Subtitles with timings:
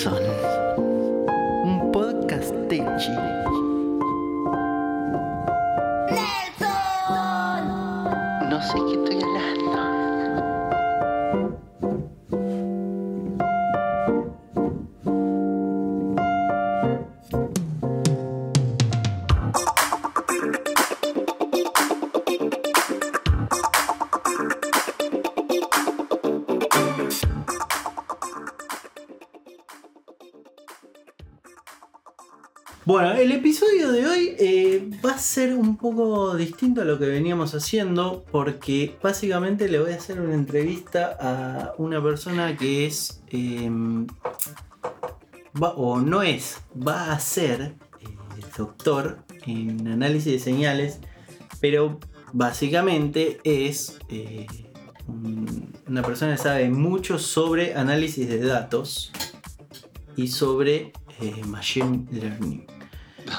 [0.00, 0.22] Nelson.
[1.64, 3.12] Un podcast techi.
[8.48, 8.99] No sé qué
[35.20, 40.20] ser un poco distinto a lo que veníamos haciendo porque básicamente le voy a hacer
[40.20, 43.70] una entrevista a una persona que es, eh,
[45.62, 48.06] va- o no es, va a ser eh,
[48.56, 51.00] doctor en análisis de señales,
[51.60, 51.98] pero
[52.32, 54.46] básicamente es eh,
[55.08, 59.12] un- una persona que sabe mucho sobre análisis de datos
[60.16, 62.66] y sobre eh, machine learning.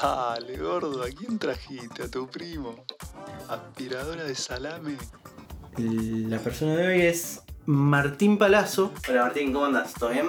[0.00, 2.04] Dale, gordo, ¿a quién trajiste?
[2.04, 2.84] ¿A tu primo?
[3.48, 4.96] ¿Aspiradora de salame?
[5.76, 8.92] La persona de hoy es Martín Palazzo.
[9.08, 9.92] Hola Martín, ¿cómo andas?
[9.94, 10.28] ¿Todo bien?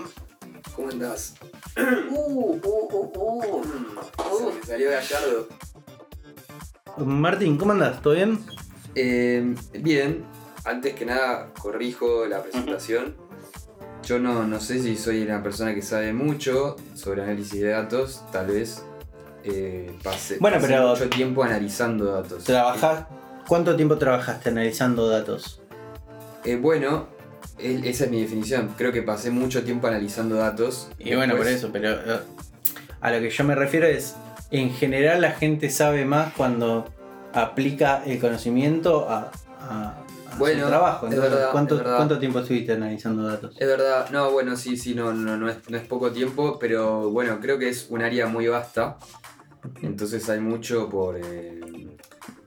[0.76, 1.36] ¿Cómo andás?
[1.76, 3.64] Uh, uh, uh, uh.
[4.38, 5.48] Se me salió Gallardo.
[6.98, 8.02] Martín, ¿cómo andás?
[8.02, 8.40] ¿Todo bien?
[8.96, 10.26] Eh, bien,
[10.66, 13.16] antes que nada corrijo la presentación.
[14.04, 18.24] Yo no, no sé si soy una persona que sabe mucho sobre análisis de datos,
[18.32, 18.84] tal vez
[19.44, 22.44] eh, pase, Bueno, pero- mucho tiempo analizando datos.
[22.44, 23.06] ¿Trabajás?
[23.48, 25.62] ¿Cuánto tiempo trabajaste analizando datos?
[26.46, 27.08] Eh, bueno,
[27.58, 28.74] esa es mi definición.
[28.78, 30.90] Creo que pasé mucho tiempo analizando datos.
[30.98, 32.20] Y bueno, por eso, pero eh,
[33.02, 34.16] a lo que yo me refiero es,
[34.52, 36.86] en general la gente sabe más cuando
[37.34, 39.98] aplica el conocimiento a, a-
[40.32, 41.08] a Bueno, su trabajo.
[41.08, 41.98] es Entonces, verdad, ¿cuánto, es verdad.
[41.98, 43.56] ¿cuánto tiempo estuviste analizando datos?
[43.60, 47.10] Es verdad, no, bueno, sí, sí, no, no, no, es, no es poco tiempo, pero
[47.10, 48.98] bueno, creo que es un área muy vasta.
[49.82, 51.18] Entonces hay mucho por.
[51.18, 51.60] eh,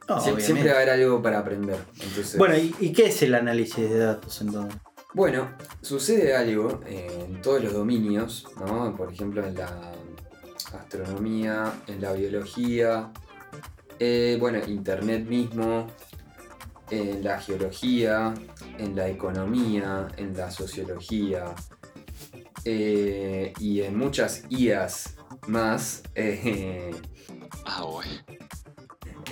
[0.08, 1.78] No, siempre va a haber algo para aprender.
[1.94, 4.78] Entonces, Bueno, ¿y, y qué es el análisis de datos entonces?
[5.14, 5.48] bueno,
[5.80, 8.94] sucede algo eh, en todos los dominios, ¿no?
[8.94, 9.92] Por ejemplo, en la
[10.78, 13.10] astronomía, en la biología,
[13.98, 15.86] eh, bueno, internet mismo,
[16.90, 18.34] en la geología,
[18.78, 21.54] en la economía, en la sociología
[22.64, 25.15] eh, y en muchas IAs
[25.48, 26.02] más.
[26.14, 26.90] eh,
[27.64, 27.84] Ah,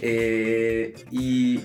[0.00, 1.60] eh, y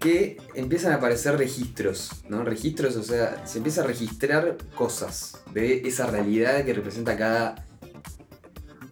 [0.00, 2.42] que empiezan a aparecer registros, ¿no?
[2.42, 7.66] Registros, o sea, se empieza a registrar cosas de esa realidad que representa cada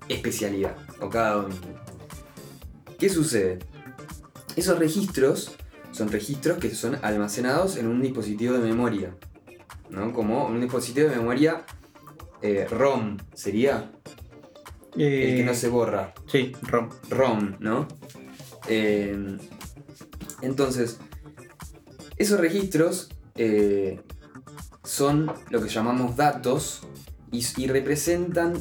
[0.08, 1.80] especialidad o cada dominio.
[2.98, 3.58] ¿Qué sucede?
[4.56, 5.52] Esos registros
[5.92, 9.16] son registros que son almacenados en un dispositivo de memoria,
[9.88, 10.12] ¿no?
[10.12, 11.64] Como un dispositivo de memoria
[12.42, 13.90] eh, ROM sería
[15.04, 16.14] el que no Eh, se borra.
[16.26, 16.88] Sí, ROM.
[17.10, 17.86] ROM, ¿no?
[18.68, 19.36] Eh,
[20.42, 20.98] entonces,
[22.16, 24.00] esos registros eh,
[24.84, 26.82] son lo que llamamos datos
[27.30, 28.54] y, y representan,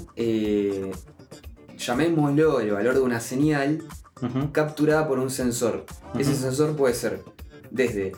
[1.77, 3.83] llamémoslo, el valor de una señal
[4.51, 5.85] capturada por un sensor.
[6.17, 7.21] Ese sensor puede ser
[7.71, 8.13] desde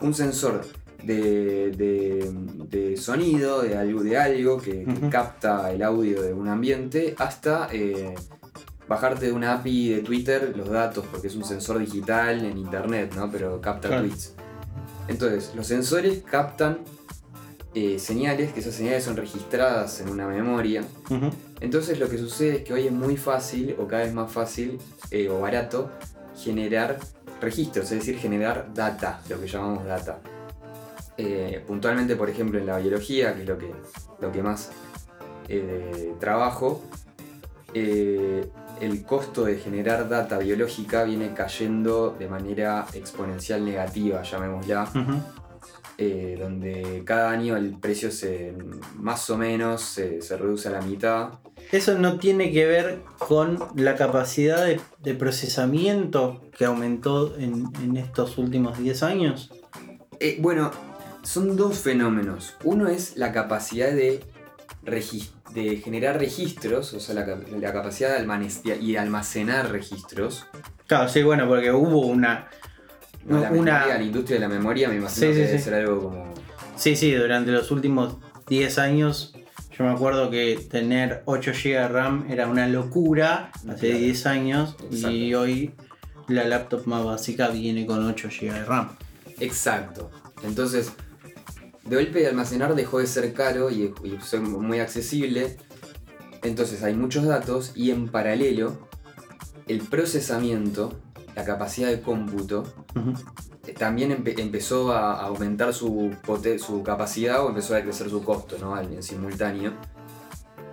[0.00, 0.62] un sensor
[1.06, 2.32] de, de-
[2.68, 8.14] de sonido, de algo, de algo que, capta el audio de un ambiente, hasta eh,
[8.88, 13.14] bajarte de una API de Twitter los datos, porque es un sensor digital en internet,
[13.16, 13.30] ¿no?
[13.30, 14.04] Pero capta Claro.
[14.04, 14.34] tweets.
[15.08, 16.78] Entonces, los sensores captan
[17.74, 20.84] eh, señales, que esas señales son registradas en una memoria.
[21.60, 24.78] Entonces lo que sucede es que hoy es muy fácil, o cada vez más fácil,
[25.10, 25.90] eh, o barato,
[26.36, 26.98] generar
[27.40, 30.20] registros, es decir, generar data, lo que llamamos data.
[31.16, 33.72] Eh, puntualmente, por ejemplo, en la biología, que es lo que,
[34.20, 34.72] lo que más
[35.48, 36.82] eh, trabajo,
[37.72, 38.48] eh,
[38.80, 44.90] el costo de generar data biológica viene cayendo de manera exponencial negativa, llamémosla
[46.40, 48.52] donde cada año el precio se
[48.96, 51.34] más o menos se, se reduce a la mitad.
[51.70, 57.96] Eso no tiene que ver con la capacidad de, de procesamiento que aumentó en, en
[57.96, 59.52] estos últimos 10 años.
[60.20, 60.70] Eh, bueno,
[61.24, 62.54] son dos fenómenos.
[62.62, 64.22] Uno es la capacidad de,
[65.82, 70.46] generar registros, o sea, la, cap- la capacidad de y almacenar registros.
[70.86, 72.48] Claro, sí, bueno, porque hubo una.
[73.24, 73.40] ¿no?
[73.40, 75.64] La, una memoria, la industria de la memoria me imagino Sí, que sí, debe sí.
[75.64, 76.34] ser algo como...
[76.76, 78.16] Sí, sí, durante los últimos
[78.48, 79.34] 10 años.
[79.76, 83.98] Yo me acuerdo que tener 8 GB de RAM era una locura hace Claro.
[83.98, 85.74] 10 años y hoy
[86.28, 88.90] la laptop más básica viene con 8 GB de RAM.
[89.40, 90.10] Exacto.
[90.44, 90.92] Entonces,
[91.86, 95.56] de golpe almacenar dejó de ser caro y, y ser muy accesible.
[96.42, 98.88] Entonces hay muchos datos y en paralelo
[99.66, 100.92] el procesamiento,
[101.34, 102.64] la capacidad de cómputo,
[103.78, 106.14] también empe- empezó a aumentar su,
[106.58, 108.78] su capacidad o empezó a crecer su costo ¿no?
[108.78, 109.72] En simultáneo.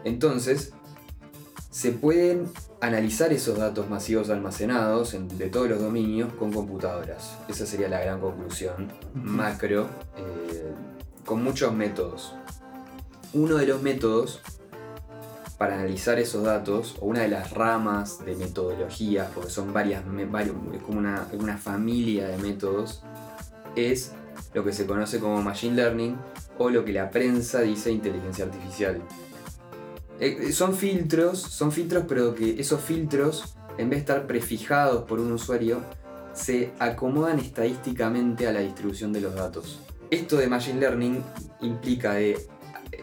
[0.03, 0.73] Entonces,
[1.69, 2.49] se pueden
[2.81, 7.37] analizar esos datos masivos almacenados en- de todos los dominios con computadoras.
[7.47, 9.87] Esa sería la gran conclusión macro,
[10.17, 10.40] eh,
[11.31, 12.33] con muchos métodos.
[13.31, 14.41] Uno de los métodos
[15.57, 20.81] para analizar esos datos, o una de las ramas de metodología, porque son varias, es
[20.83, 23.03] como una, una familia de métodos,
[23.77, 24.11] es
[24.53, 26.17] lo que se conoce como Machine Learning
[26.57, 29.01] o lo que la prensa dice inteligencia artificial.
[30.19, 35.05] Eh, eh, son filtros, son filtros, pero que esos filtros, en vez de estar prefijados
[35.05, 35.79] por un usuario,
[36.33, 39.79] se acomodan estadísticamente a la distribución de los datos.
[40.11, 41.23] Esto de Machine Learning
[41.61, 42.37] implica de,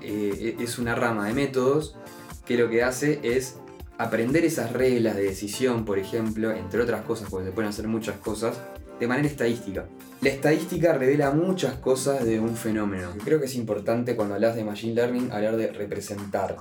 [0.03, 1.97] eh, es una rama de métodos
[2.45, 3.57] que lo que hace es
[3.97, 8.19] aprender esas reglas de decisión, por ejemplo, entre otras cosas, porque se pueden hacer muchas
[8.19, 8.61] cosas,
[9.01, 9.87] de manera estadística.
[10.21, 13.09] La estadística revela muchas cosas de un fenómeno.
[13.25, 16.59] Creo que es importante cuando hablas de Machine Learning hablar de representar.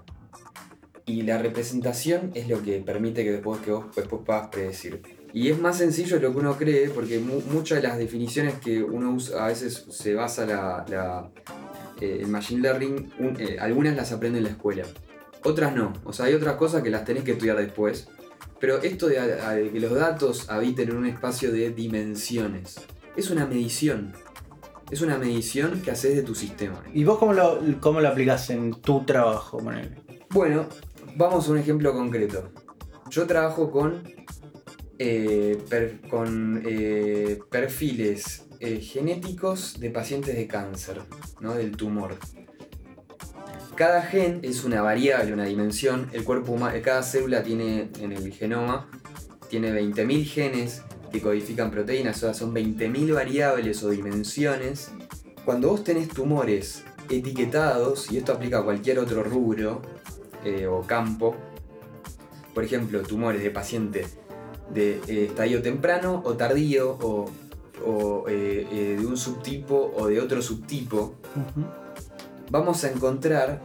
[1.06, 5.02] Y la representación es lo que permite que después, que vos después puedas predecir.
[5.38, 8.56] Y es más sencillo de lo que uno cree, porque mu- muchas de las definiciones
[8.56, 11.30] que uno usa, a veces se basa la, la,
[12.02, 14.84] eh, el Machine Learning, un- eh, algunas las aprende en la escuela,
[15.44, 15.94] otras no.
[16.06, 18.08] O sea, hay otras cosas que las tenés que estudiar después.
[18.60, 22.78] Pero esto de, a- de que los datos habiten en un espacio de dimensiones,
[23.16, 24.14] es una medición.
[24.90, 26.82] Es una medición que haces de tu sistema.
[26.96, 29.98] ¿Y vos cómo lo, cómo lo aplicás en tu trabajo, ponele?
[30.32, 30.66] Bueno,
[31.16, 32.50] vamos a un ejemplo concreto.
[33.12, 34.02] Yo trabajo con,
[35.00, 35.58] eh,
[36.10, 41.02] con eh, perfiles eh, genéticos de pacientes de cáncer,
[41.40, 41.54] ¿no?
[41.54, 42.16] del tumor.
[43.76, 46.10] Cada gen es una variable, una dimensión.
[46.14, 48.90] El cuerpo humano, cada célula tiene en el genoma
[49.50, 54.92] tiene 20.000 genes que codifican proteínas, o sea, son 20.000 variables o dimensiones.
[55.46, 59.82] Cuando vos tenés tumores etiquetados, y esto aplica a cualquier otro rubro
[60.70, 61.36] o campo,
[62.54, 64.06] por ejemplo, tumores de paciente
[64.74, 67.30] de eh, estadio temprano o tardío, o,
[67.86, 71.16] o, eh, eh, de un subtipo o de otro subtipo,
[72.50, 73.62] vamos a encontrar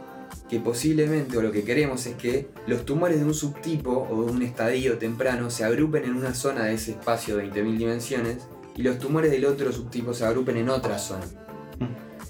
[0.49, 4.31] que posiblemente o lo que queremos es que los tumores de un subtipo o de
[4.31, 8.37] un estadio temprano se agrupen en una zona de ese espacio de 20.000 dimensiones
[8.75, 11.25] y los tumores del otro subtipo se agrupen en otra zona.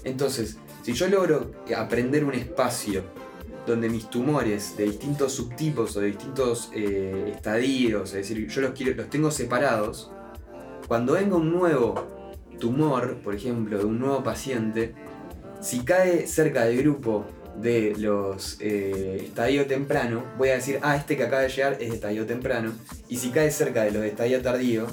[0.04, 3.02] Entonces, si yo logro aprender un espacio
[3.66, 8.72] donde mis tumores de distintos subtipos o de distintos eh, estadios, es decir, yo los,
[8.72, 10.10] quiero, los tengo separados,
[10.86, 12.06] cuando venga un nuevo
[12.58, 14.94] tumor, por ejemplo, de un nuevo paciente,
[15.60, 17.24] si cae cerca del grupo
[17.60, 21.88] de los eh, estadio temprano, voy a decir, ah, este que acaba de llegar es
[21.88, 22.72] de estadio temprano,
[23.08, 24.86] y si cae cerca de los de estadio tardío,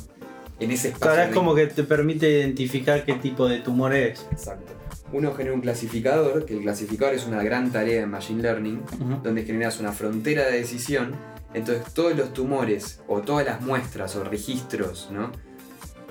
[0.60, 1.10] en ese espacio...
[1.10, 4.26] Ahora es como que te permite identificar qué tipo de tumor es.
[4.32, 4.81] Exacto.
[5.14, 8.82] Uno genera un clasificador, que el clasificador es una gran tarea en Machine Learning,
[9.24, 11.16] donde generas una frontera de decisión.
[11.54, 15.32] Entonces todos los tumores o todas las muestras o registros ¿no?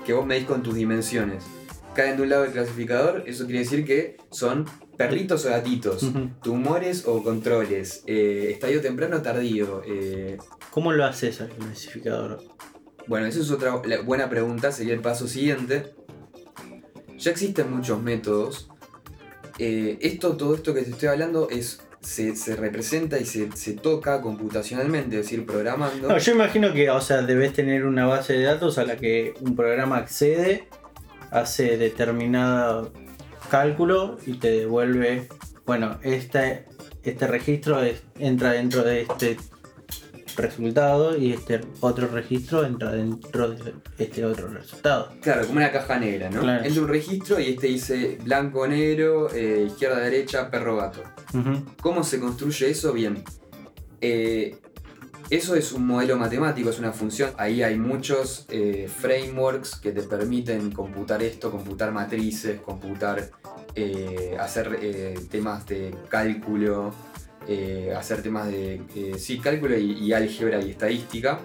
[0.05, 1.45] que vos medís con tus dimensiones
[1.95, 4.65] caen de un lado del clasificador, eso quiere decir que son
[4.97, 6.11] perritos o gatitos,
[6.43, 9.83] tumores o controles, eh, estadio temprano o tardío.
[9.87, 10.39] eh,
[10.71, 12.43] ¿Cómo lo haces al clasificador?
[13.07, 15.95] Bueno, esa es otra buena pregunta, sería el paso siguiente.
[17.19, 18.70] Ya existen muchos métodos.
[19.63, 21.83] Eh, esto, todo esto que te estoy hablando es.
[22.01, 26.09] Se, se representa y se, se toca computacionalmente, es decir, programando.
[26.09, 29.35] No, yo imagino que, o sea, debes tener una base de datos a la que
[29.43, 30.67] un programa accede,
[31.31, 32.91] hace determinado
[33.51, 35.29] cálculo y te devuelve,
[35.67, 36.65] bueno, este,
[37.03, 37.81] este registro
[38.19, 39.37] entra dentro de este
[40.41, 45.13] resultado y este otro registro entra dentro de este otro resultado.
[45.21, 46.41] Claro, como una caja negra, ¿no?
[46.41, 46.65] Claro.
[46.65, 51.03] Entra un registro y este dice blanco, negro, eh, izquierda, derecha, perro, gato.
[51.81, 52.93] ¿Cómo se construye eso?
[52.93, 53.23] Bien.
[54.01, 54.57] Eh,
[55.29, 57.31] eso es un modelo matemático, es una función.
[57.37, 63.31] Ahí hay muchos eh, frameworks que te permiten computar esto, computar matrices, computar,
[64.39, 64.79] hacer
[65.31, 66.93] temas de cálculo,
[67.49, 71.41] eh, hacer temas de eh, cálculo y, álgebra y estadística.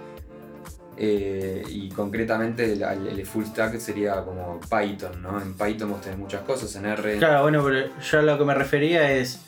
[0.97, 5.41] Eh, y concretamente el, el full stack sería como Python, ¿no?
[5.41, 7.17] En Python vos tenés muchas cosas, en R.
[7.17, 9.41] Claro, bueno, pero yo a lo que me refería es,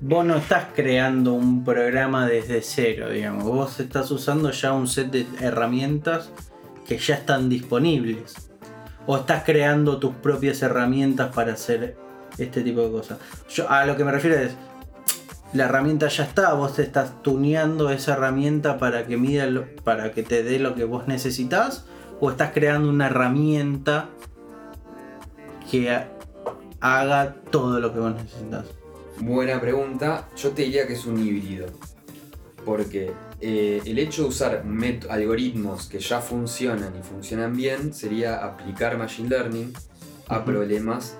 [0.00, 5.10] vos no estás creando un programa desde cero, digamos, vos estás usando ya un set
[5.10, 6.30] de herramientas
[6.86, 8.34] que ya están disponibles.
[9.06, 11.96] O estás creando tus propias herramientas para hacer
[12.38, 13.18] este tipo de cosas.
[13.48, 14.52] Yo a lo que me refiero es,
[15.52, 20.12] la herramienta ya está, vos te estás tuneando esa herramienta para que mida lo- para
[20.12, 21.84] que te dé lo que vos necesitas,
[22.20, 24.08] o estás creando una herramienta
[25.70, 26.08] que ha-
[26.80, 28.66] haga todo lo que vos necesitas.
[29.18, 30.28] Buena pregunta.
[30.36, 31.66] Yo te diría que es un híbrido.
[32.64, 34.64] Porque eh, el hecho de usar
[35.08, 39.72] algoritmos que ya funcionan y funcionan bien sería aplicar Machine Learning
[40.28, 41.16] a problemas,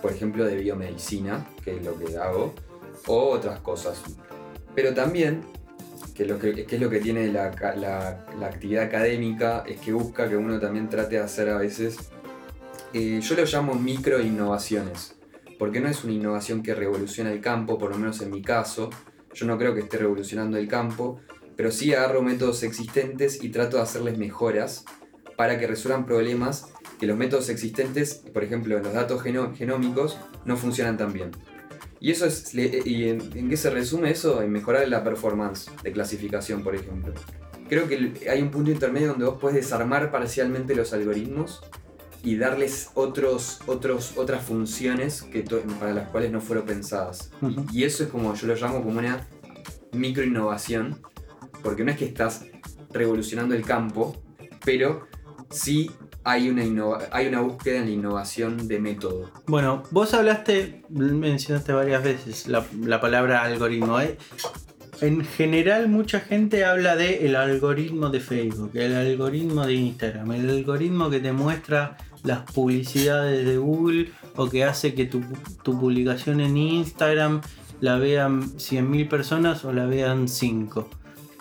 [0.00, 2.54] por ejemplo, de biomedicina, que es lo que hago,
[3.06, 4.02] o otras cosas.
[4.74, 5.42] Pero también,
[6.14, 7.46] que, lo que, es lo que tiene la,
[8.42, 11.96] actividad académica, es que busca que uno también trate de hacer a veces,
[12.92, 15.14] eh, yo lo llamo micro innovaciones
[15.58, 18.90] porque no es una innovación que revoluciona el campo, por lo menos en mi caso.
[19.32, 21.20] Yo no creo que esté revolucionando el campo,
[21.56, 24.84] pero sí agarro métodos existentes y trato de hacerles mejoras
[25.36, 26.68] para que resuelvan problemas
[26.98, 31.32] que los métodos existentes, por ejemplo, en los datos genómicos, no funcionan tan bien.
[32.04, 34.42] Y eso es, le- ¿y en, en qué se resume eso?
[34.42, 37.14] En mejorar la performance de clasificación, por ejemplo.
[37.66, 41.62] Creo que hay un punto intermedio donde vos puedes desarmar parcialmente los algoritmos
[42.22, 45.44] y darles otros, otros, otras funciones que
[45.80, 47.30] para las cuales no fueron pensadas.
[47.72, 49.26] Y eso es como yo lo llamo como una
[49.92, 51.00] microinnovación,
[51.62, 52.44] porque no es que estás
[52.92, 54.14] revolucionando el campo,
[54.62, 55.06] pero
[55.48, 55.90] sí
[56.24, 59.30] hay una, búsqueda en la innovación de método.
[59.46, 64.00] Bueno, vos hablaste, mencionaste varias veces la, la palabra algoritmo.
[64.00, 64.16] ¿eh?
[65.00, 70.48] En general mucha gente habla de el algoritmo de Facebook, el algoritmo de Instagram, el
[70.48, 75.20] algoritmo que te muestra las publicidades de Google o que hace que tu,
[75.62, 77.42] publicación en Instagram
[77.80, 80.88] la vean 100.000 personas o la vean 5.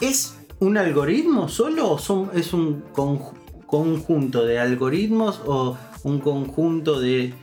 [0.02, 3.34] ¿Es un algoritmo solo o es un conju-
[3.74, 7.34] conjunto de algoritmos o un conjunto de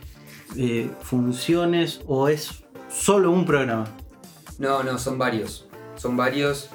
[0.55, 3.83] eh, funciones o es solo un programa?
[4.57, 5.67] No, no, son varios.
[5.97, 6.69] Son varios.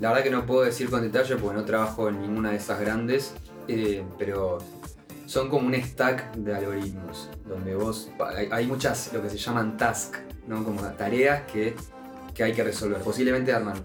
[0.00, 2.80] La verdad que no puedo decir con detalle porque no trabajo en ninguna de esas
[2.80, 3.34] grandes,
[3.68, 4.58] eh, pero
[5.26, 9.76] son como un stack de algoritmos, donde vos, hay, hay muchas, lo que se llaman
[9.76, 10.64] tasks, ¿no?
[10.64, 11.76] como tareas que,
[12.34, 12.98] que hay que resolver.
[13.02, 13.76] Posiblemente arman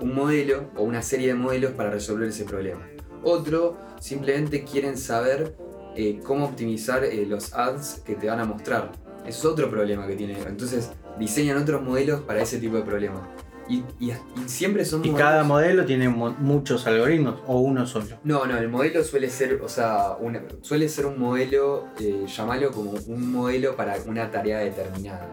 [0.00, 2.80] un modelo o una serie de modelos para resolver ese problema.
[3.22, 5.54] Otro, simplemente quieren saber
[5.96, 8.92] eh, cómo optimizar eh, los ads que te van a mostrar.
[9.26, 10.38] Eso es otro problema que tiene.
[10.46, 13.20] Entonces, diseñan otros modelos para ese tipo de problemas.
[13.68, 17.84] Y, y- y siempre son Y modelos- cada modelo tiene mo- muchos algoritmos o uno
[17.86, 18.06] solo.
[18.24, 22.70] no, no, el modelo suele ser, o sea, una- suele ser un modelo, eh, llamalo
[22.70, 25.28] como un modelo para una tarea determinada.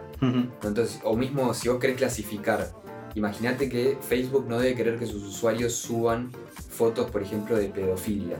[0.62, 2.68] Entonces, o mismo si vos querés clasificar,
[3.16, 6.30] imagínate que Facebook no debe querer que sus usuarios suban
[6.68, 8.36] fotos, por ejemplo, de pedofilia,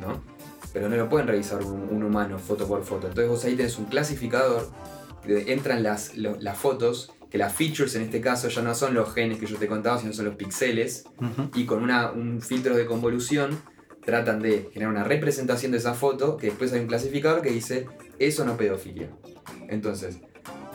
[0.00, 0.20] ¿no?
[0.72, 3.06] Pero no lo pueden revisar un, un humano foto por foto.
[3.06, 4.68] Entonces vos ahí tenés un clasificador,
[5.24, 8.94] que entran las, lo- las fotos, que las features en este caso ya no son
[8.94, 11.04] los genes que yo te contaba, sino son los píxeles,
[11.54, 13.58] y con una- un filtro de convolución
[14.04, 17.86] tratan de generar una representación de esa foto que después hay un clasificador que dice
[18.18, 19.10] eso no pedofilia.
[19.68, 20.18] Entonces,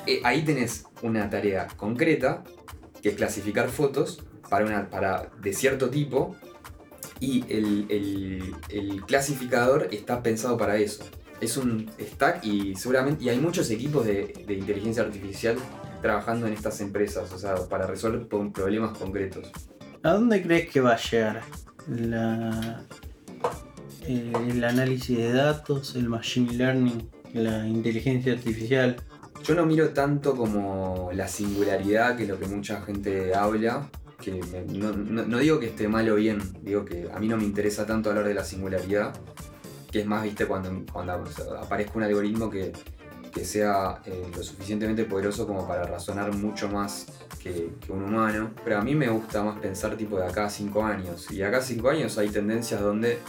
[0.07, 2.43] eh, ahí tenés una tarea concreta
[3.01, 6.35] que es clasificar fotos para una, para, de cierto tipo
[7.19, 7.85] y el,
[8.69, 11.03] el- clasificador está pensado para eso.
[11.41, 15.57] Es un stack y seguramente y hay muchos equipos de, de inteligencia artificial
[16.01, 19.49] trabajando en estas empresas, o sea, para resolver problemas concretos.
[20.03, 21.41] ¿A dónde crees que va a llegar
[21.87, 22.83] la,
[24.07, 28.95] el análisis de datos, el machine learning, la inteligencia artificial?
[29.43, 33.89] Yo no miro tanto como la singularidad, que es lo que mucha gente habla,
[34.21, 37.85] que no, digo que esté mal o bien, digo que a mí no me interesa
[37.85, 39.13] tanto hablar de la singularidad,
[39.91, 41.23] que es más, viste, cuando, cuando
[41.59, 42.73] aparezca un algoritmo que,
[43.43, 47.05] sea eh, lo suficientemente poderoso como para razonar mucho más
[47.41, 48.51] que, un humano.
[48.65, 51.31] Pero a mí me gusta más pensar tipo de acá a 5 años.
[51.31, 53.19] Y acá a 5 años hay tendencias donde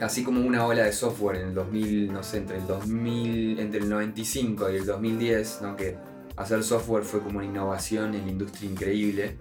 [0.00, 3.80] así como una ola de software en el 2000, no sé, entre el 2000, entre
[3.80, 5.76] el 95 y el 2010, ¿no?
[5.76, 5.96] que
[6.36, 9.36] hacer software fue como una innovación en la industria increíble.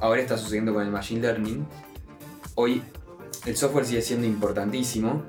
[0.00, 1.66] Ahora está sucediendo con el machine learning.
[2.54, 2.82] Hoy
[3.46, 5.22] el software sigue siendo importantísimo,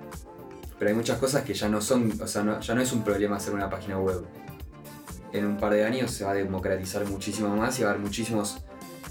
[0.77, 3.03] pero hay muchas cosas que ya no son, o sea, no- ya no es un
[3.03, 4.25] problema hacer una página web.
[5.33, 8.03] En un par de años se va a democratizar muchísimo más y va a haber
[8.03, 8.63] muchísimas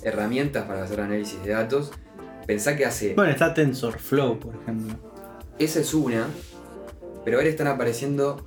[0.02, 1.90] herramientas para hacer análisis de datos.
[2.46, 4.96] Pensá que hace Bueno, está TensorFlow, por ejemplo.
[5.58, 6.28] Esa es una,
[7.24, 8.46] pero ahora están apareciendo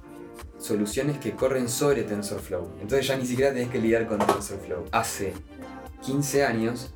[0.58, 2.76] soluciones que corren sobre TensorFlow.
[2.82, 4.86] Entonces ya ni siquiera tenés que lidiar con TensorFlow.
[4.92, 5.34] Hace
[6.06, 6.94] 15 años,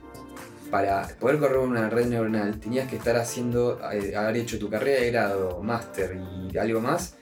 [0.72, 5.02] para poder correr una red neuronal, tenías que estar haciendo, eh, haber hecho tu carrera
[5.02, 6.20] de grado, máster
[6.52, 7.18] y algo más,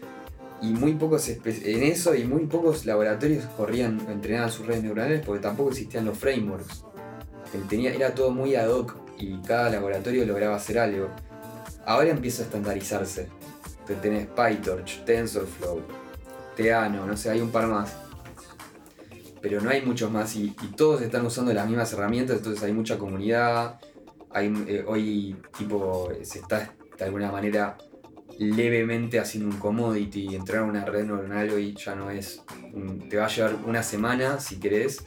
[0.62, 5.42] y muy pocos en eso y muy pocos laboratorios corrían, entrenaban sus redes neuronales porque
[5.42, 6.86] tampoco existían los frameworks.
[7.70, 11.10] Era todo muy ad hoc y cada laboratorio lograba hacer algo.
[11.86, 13.30] Ahora empieza a estandarizarse.
[13.86, 15.82] Te tenés PyTorch, TensorFlow,
[16.56, 17.96] Teano, no sé, hay un par más.
[19.42, 22.98] Pero no hay muchos más y, todos están usando las mismas herramientas, entonces hay mucha
[22.98, 23.80] comunidad.
[24.36, 27.78] Eh, hoy tipo se está de alguna manera
[28.40, 32.42] levemente haciendo un commodity entrar a una red neuronal hoy ya no es.
[33.10, 35.06] te va a llevar una semana si querés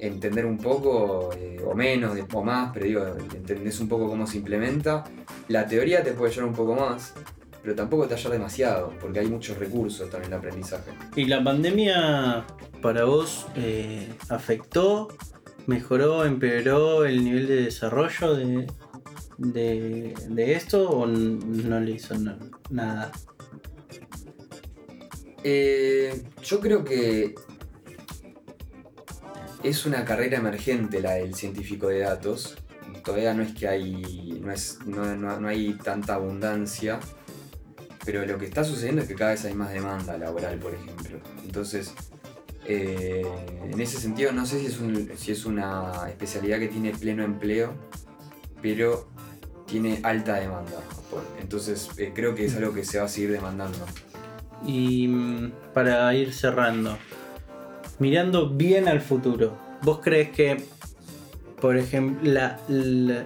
[0.00, 4.38] entender un poco, eh, o menos, o más, pero digo, entendés un poco cómo se
[4.38, 5.04] implementa.
[5.50, 7.12] La teoría te puede llevar un poco más,
[7.60, 10.92] pero tampoco te va a llevar demasiado, porque hay muchos recursos también en el aprendizaje.
[11.16, 12.46] ¿Y la pandemia
[12.80, 15.08] para vos eh, afectó,
[15.66, 18.66] mejoró, empeoró el nivel de desarrollo de,
[19.38, 22.38] de, de esto o no le hizo na-
[22.70, 23.10] nada?
[25.42, 27.34] Eh, yo creo que
[29.64, 32.56] es una carrera emergente la del científico de datos.
[33.04, 34.40] Todavía no es que hay.
[34.42, 37.00] no, es, no, no- hay tanta abundancia.
[38.04, 41.18] Pero lo que está sucediendo es que cada vez hay más demanda laboral, por ejemplo.
[41.44, 41.92] Entonces,
[42.66, 43.26] eh,
[43.70, 47.22] en ese sentido, no sé si es, un- si es una especialidad que tiene pleno
[47.24, 47.74] empleo,
[48.62, 49.08] pero
[49.66, 50.78] tiene alta demanda.
[51.40, 53.78] Entonces, eh, creo que es algo que se va a seguir demandando.
[54.66, 56.96] Y mm, para ir cerrando,
[57.98, 60.64] mirando bien al futuro, ¿vos crees que,
[61.60, 63.24] por ejemplo, la, la-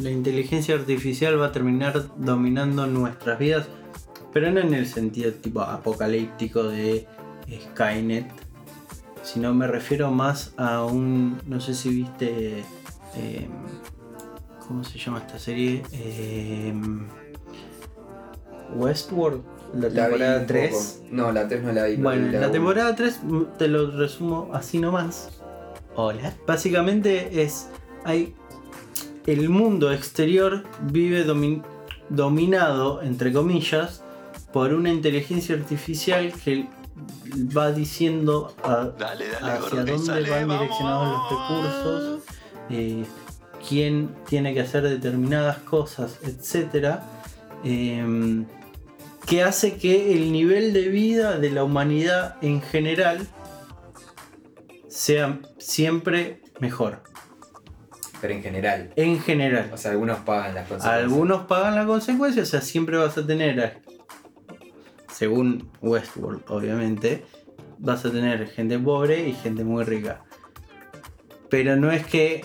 [0.00, 3.66] la inteligencia artificial va a terminar dominando nuestras vidas?
[4.32, 7.06] Pero no en el sentido tipo apocalíptico de
[7.72, 8.26] Skynet,
[9.22, 12.58] sino me refiero más a un, no sé si viste,
[13.16, 13.48] eh,
[14.66, 15.82] ¿cómo se llama esta serie?
[15.92, 16.74] Eh,
[18.74, 19.42] Westworld,
[19.74, 20.70] la La temporada un 3.
[21.00, 21.08] poco.
[21.14, 21.96] No, la 3 no la vi.
[21.96, 22.50] Bueno, la uno.
[22.50, 25.37] temporada 3 mm, te lo resumo así nomás.
[26.00, 26.32] Hola.
[26.46, 27.68] Básicamente es.
[28.04, 28.32] Hay.
[29.26, 31.64] El mundo exterior vive domin-
[32.08, 34.04] dominado, entre comillas,
[34.52, 36.66] por una inteligencia artificial que
[37.56, 42.22] va diciendo a- Dale, dale, hacia dónde van direccionados los recursos,
[42.70, 43.04] eh,
[43.68, 47.00] quién tiene que hacer determinadas cosas, etc.
[47.64, 48.46] Em,
[49.26, 53.26] que hace que el nivel de vida de la humanidad en general
[54.88, 57.02] sea siempre mejor.
[58.20, 58.92] Pero en general.
[58.96, 59.70] En general.
[59.72, 61.02] O sea, algunos pagan las consecuencias.
[61.04, 63.78] Algunos pagan la consecuencia, o sea, siempre vas a tener, a-
[65.12, 67.24] según Westworld, obviamente,
[67.78, 70.24] vas a tener gente pobre y gente muy rica.
[71.48, 72.44] Pero no es que,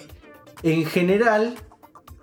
[0.61, 1.55] en general,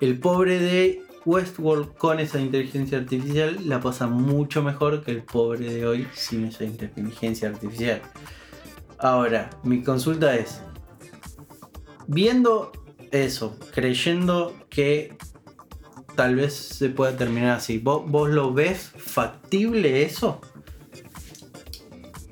[0.00, 5.72] el pobre de Westworld con esa inteligencia artificial la pasa mucho mejor que el pobre
[5.72, 8.00] de hoy sin esa inteligencia artificial.
[9.02, 10.60] Ahora, mi consulta es,
[12.06, 12.70] viendo
[13.10, 15.16] eso, creyendo que
[16.16, 20.42] tal vez se pueda terminar así, ¿vos, vos lo ves factible eso?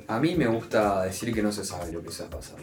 [0.09, 2.59] A mí me gusta decir que no se sabe lo que se va a pasar.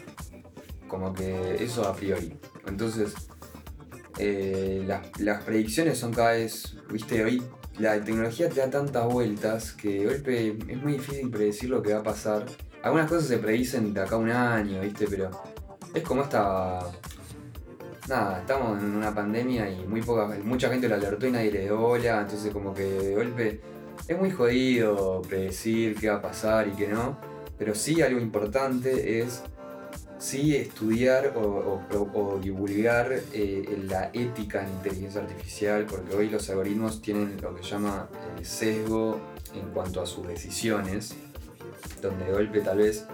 [0.86, 2.32] Como que eso a priori.
[2.66, 3.12] Entonces,
[4.18, 7.42] eh, las, las predicciones son cada vez, viste, hoy
[7.78, 12.00] la tecnología te da tantas vueltas que golpe es muy difícil predecir lo que va
[12.00, 12.46] a pasar.
[12.86, 15.28] Algunas cosas se predicen de acá un año, viste, pero
[15.92, 16.78] es como esta...
[18.08, 21.62] Nada, estamos en una pandemia y muy poca, mucha gente lo alertó y nadie le
[21.62, 23.60] dio entonces como que de golpe
[24.06, 27.18] es muy jodido predecir qué va a pasar y qué no,
[27.58, 29.42] pero sí algo importante es
[30.18, 37.36] sí estudiar o, divulgar eh, la ética en inteligencia artificial, porque hoy los algoritmos tienen
[37.42, 38.08] lo que se llama
[38.42, 39.18] sesgo
[39.54, 41.16] en cuanto a sus decisiones,
[42.02, 43.06] donde de golpe tal vez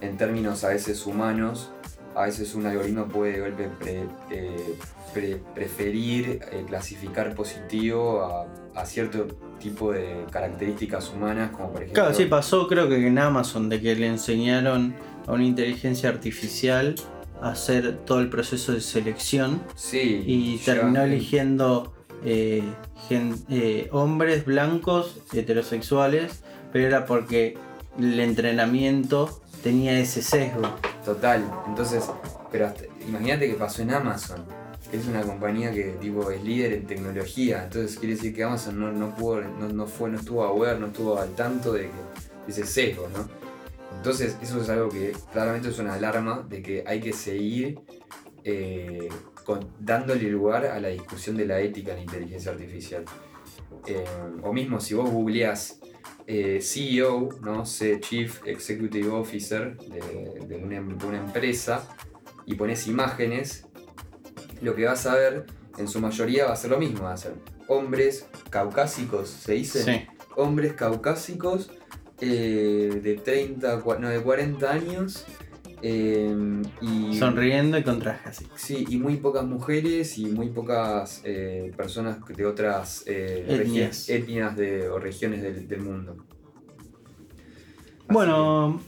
[0.00, 1.70] en términos a veces humanos,
[2.14, 4.74] a veces un algoritmo puede de golpe pre- eh,
[5.14, 8.46] pre- preferir eh, clasificar positivo a,
[8.80, 9.26] a cierto
[9.58, 12.02] tipo de características humanas, como por ejemplo...
[12.02, 14.94] Claro, sí pasó creo que en Amazon de que le enseñaron
[15.26, 16.94] a una inteligencia artificial
[17.42, 21.92] a hacer todo el proceso de selección Sí, y ya- terminó eligiendo
[22.24, 22.62] eh,
[23.08, 27.56] gen- eh, hombres blancos heterosexuales, pero era porque
[28.02, 30.62] el entrenamiento tenía ese sesgo.
[31.04, 32.04] Total, entonces,
[32.50, 32.72] pero
[33.06, 34.44] imagínate que pasó en Amazon,
[34.90, 38.78] que es una compañía que tipo es líder en tecnología, entonces quiere decir que Amazon
[38.78, 41.90] no, no pudo, no, no fue, no estuvo aware, no estuvo al tanto de que
[42.48, 43.28] ese sesgo, ¿no?
[43.96, 47.80] Entonces, eso es algo que claramente es una alarma de que hay que seguir
[48.44, 49.08] eh,
[49.78, 53.04] dándole lugar a la discusión de la ética en la inteligencia artificial.
[53.86, 54.04] Eh,
[54.42, 55.80] o mismo si vos googleás
[56.26, 57.64] eh, CEO, ¿no?
[57.64, 61.88] Chief Executive Officer de, de una, em- de una empresa
[62.46, 63.66] y pones imágenes,
[64.62, 65.46] lo que vas a ver
[65.78, 67.34] en su mayoría va a ser lo mismo, va a ser
[67.68, 70.06] hombres caucásicos, se dice, Sí.
[70.36, 71.70] hombres caucásicos
[72.20, 75.24] eh, de 30, cua- no, de 40 años
[75.82, 78.46] eh, y Sonriendo y con traje así.
[78.54, 84.08] Sí, y muy pocas mujeres y muy pocas eh, personas de otras eh, Etnias.
[84.08, 86.16] etnias de, o regiones del, del mundo.
[86.18, 88.80] Así Bueno,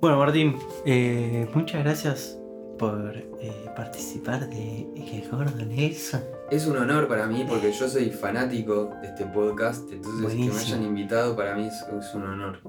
[0.00, 2.38] bueno Martín, eh, muchas gracias
[2.78, 3.26] por
[3.74, 6.22] participar de El Gordo Nelson.
[6.48, 10.44] que es un honor para mí porque yo soy fanático de este podcast, entonces que
[10.48, 12.60] me hayan invitado para mí es, es un honor.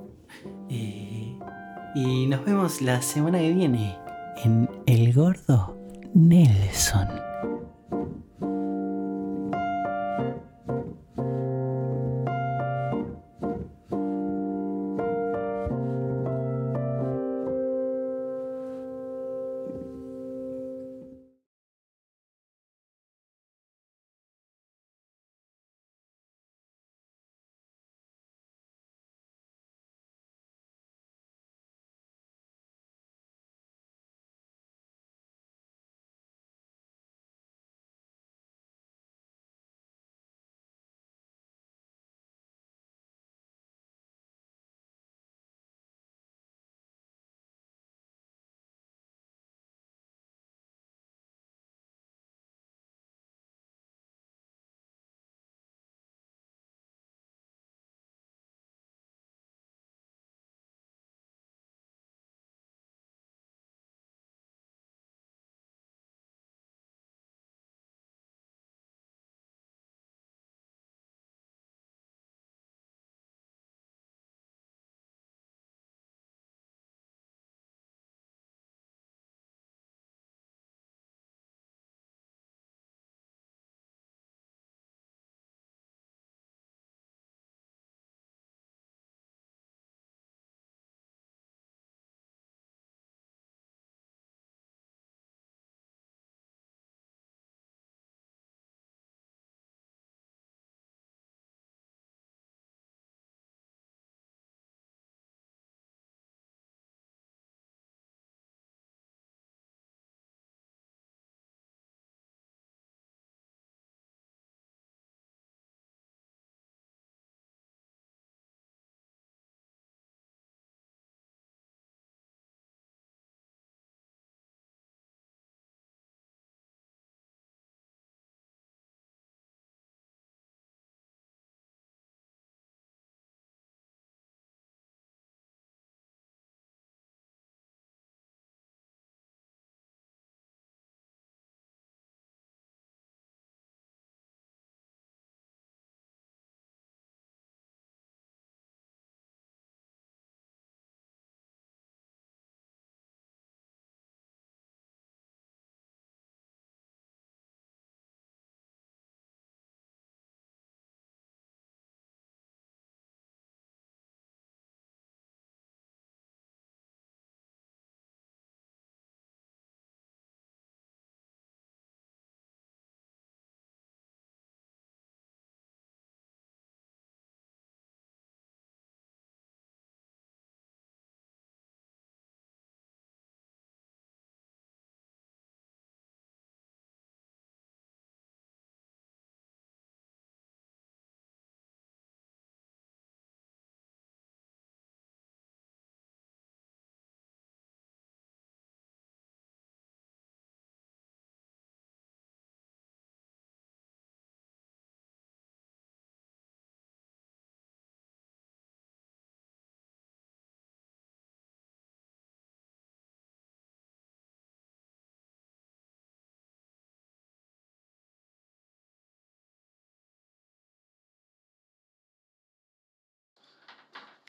[1.96, 3.98] Y nos vemos la semana que viene
[4.44, 5.78] en El Gordo
[6.14, 7.19] Nelson.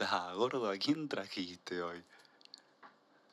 [0.01, 2.03] Da, gordo, ¿a quién trajiste hoy?